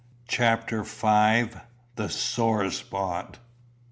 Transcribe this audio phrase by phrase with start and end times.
[0.27, 1.49] CHAPTER V.
[1.95, 3.37] THE SORE SPOT.